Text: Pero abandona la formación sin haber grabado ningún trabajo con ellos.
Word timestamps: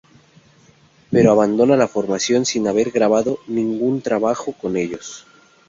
Pero 1.11 1.29
abandona 1.31 1.75
la 1.77 1.87
formación 1.87 2.43
sin 2.43 2.67
haber 2.67 2.89
grabado 2.89 3.37
ningún 3.45 4.01
trabajo 4.01 4.53
con 4.53 4.75
ellos. 4.75 5.27